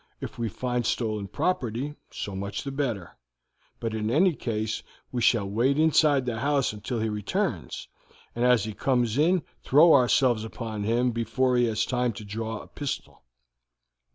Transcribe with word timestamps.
If 0.19 0.39
we 0.39 0.49
find 0.49 0.83
stolen 0.83 1.27
property 1.27 1.93
so 2.09 2.35
much 2.35 2.63
the 2.63 2.71
better; 2.71 3.15
but 3.79 3.93
in 3.93 4.09
any 4.09 4.33
case 4.33 4.81
we 5.11 5.21
shall 5.21 5.47
wait 5.47 5.77
inside 5.77 6.25
the 6.25 6.39
house 6.39 6.73
until 6.73 6.99
he 6.99 7.07
returns, 7.07 7.87
and 8.33 8.43
as 8.43 8.63
he 8.63 8.73
comes 8.73 9.19
in 9.19 9.43
throw 9.61 9.93
ourselves 9.93 10.43
upon 10.43 10.85
him 10.85 11.11
before 11.11 11.55
he 11.55 11.65
has 11.65 11.85
time 11.85 12.13
to 12.13 12.25
draw 12.25 12.61
a 12.61 12.67
pistol. 12.67 13.21